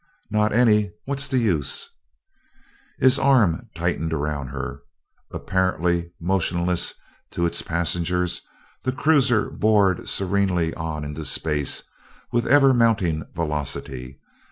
[0.31, 0.93] "Not any.
[1.05, 1.87] What's the use?"
[2.97, 4.81] His arm tightened around her.
[5.29, 6.95] Apparently motionless
[7.33, 8.41] to its passengers,
[8.81, 11.83] the cruiser bored serenely on into space,
[12.31, 14.19] with ever mounting velocity.